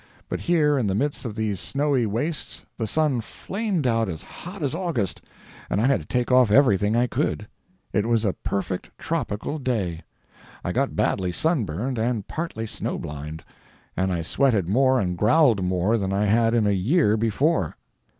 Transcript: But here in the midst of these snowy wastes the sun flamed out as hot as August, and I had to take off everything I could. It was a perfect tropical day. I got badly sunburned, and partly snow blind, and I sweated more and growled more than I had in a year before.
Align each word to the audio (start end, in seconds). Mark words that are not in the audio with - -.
But 0.29 0.39
here 0.39 0.79
in 0.79 0.87
the 0.87 0.95
midst 0.95 1.25
of 1.25 1.35
these 1.35 1.59
snowy 1.59 2.07
wastes 2.07 2.65
the 2.75 2.87
sun 2.87 3.21
flamed 3.21 3.85
out 3.85 4.09
as 4.09 4.23
hot 4.23 4.63
as 4.63 4.73
August, 4.73 5.21
and 5.69 5.79
I 5.79 5.85
had 5.85 5.99
to 6.01 6.07
take 6.07 6.31
off 6.31 6.49
everything 6.49 6.95
I 6.95 7.05
could. 7.05 7.47
It 7.93 8.07
was 8.07 8.25
a 8.25 8.33
perfect 8.33 8.89
tropical 8.97 9.59
day. 9.59 10.01
I 10.63 10.71
got 10.71 10.95
badly 10.95 11.31
sunburned, 11.31 11.99
and 11.99 12.27
partly 12.27 12.65
snow 12.65 12.97
blind, 12.97 13.43
and 13.95 14.11
I 14.11 14.23
sweated 14.23 14.67
more 14.67 14.99
and 14.99 15.15
growled 15.15 15.63
more 15.63 15.99
than 15.99 16.11
I 16.11 16.25
had 16.25 16.55
in 16.55 16.65
a 16.65 16.71
year 16.71 17.15
before. 17.15 17.77